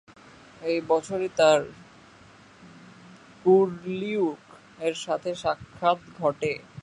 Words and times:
এই 0.61 0.77
বছরই 0.87 1.29
তার 1.37 1.59
বুরলিউক-এর 3.45 4.95
সাথে 5.05 5.29
সাক্ষাত 5.35 5.99
ঘটে। 6.19 6.51